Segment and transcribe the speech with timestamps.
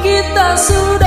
[0.00, 0.99] kita sudah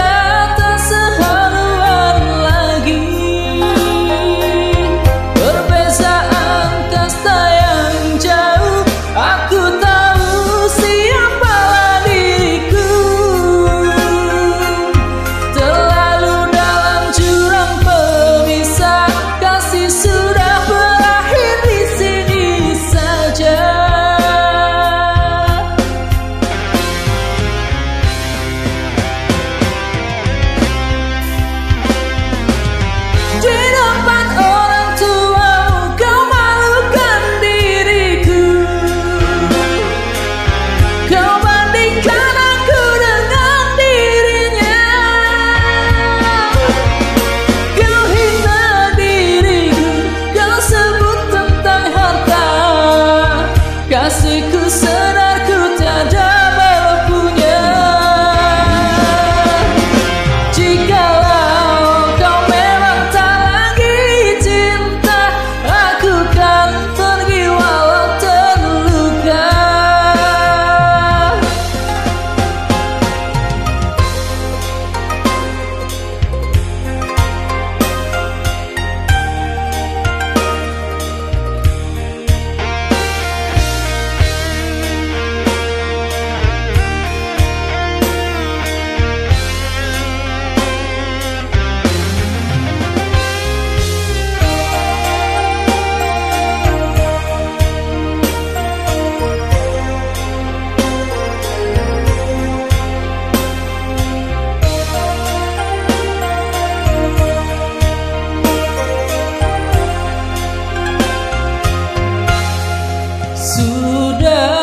[113.64, 114.63] sudah